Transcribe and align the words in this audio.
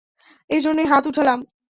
এজন্যই 0.49 0.85
হাত 0.85 1.03
উঠালাম। 1.07 1.39